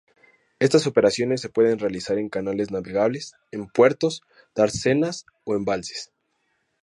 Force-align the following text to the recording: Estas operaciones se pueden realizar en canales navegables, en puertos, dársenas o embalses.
Estas 0.57 0.87
operaciones 0.87 1.41
se 1.41 1.49
pueden 1.49 1.77
realizar 1.77 2.17
en 2.17 2.27
canales 2.27 2.71
navegables, 2.71 3.35
en 3.51 3.67
puertos, 3.67 4.23
dársenas 4.55 5.27
o 5.43 5.53
embalses. 5.53 6.11